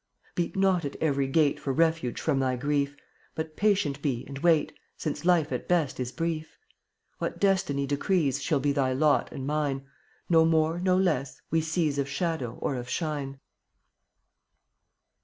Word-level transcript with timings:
Beat 0.33 0.55
not 0.55 0.83
at 0.83 0.95
every 0.99 1.27
gate 1.27 1.59
For 1.59 1.71
refuge 1.71 2.19
from 2.19 2.39
thy 2.39 2.55
grief, 2.55 2.95
But 3.35 3.55
patient 3.55 4.01
be 4.01 4.25
and 4.25 4.39
wait, 4.39 4.73
Since 4.97 5.25
life 5.25 5.51
at 5.51 5.67
best 5.67 5.99
is 5.99 6.11
brief. 6.11 6.57
What 7.19 7.39
Destiny 7.39 7.85
decrees 7.85 8.41
Shall 8.41 8.59
be 8.59 8.71
thy 8.71 8.93
lot 8.93 9.31
and 9.31 9.45
mine— 9.45 9.85
No 10.27 10.43
more, 10.43 10.79
no 10.79 10.97
less, 10.97 11.39
we 11.51 11.61
seize 11.61 11.99
Of 11.99 12.09
shadow 12.09 12.57
or 12.61 12.77
of 12.77 12.89
shine. 12.89 13.39